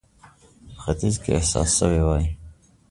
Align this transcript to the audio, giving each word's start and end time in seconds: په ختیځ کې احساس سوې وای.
په 0.69 0.75
ختیځ 0.83 1.15
کې 1.21 1.29
احساس 1.37 1.69
سوې 1.79 2.01
وای. 2.07 2.25